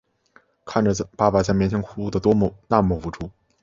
[0.65, 2.19] 看着爸爸在面前哭的
[2.71, 3.29] 那么无助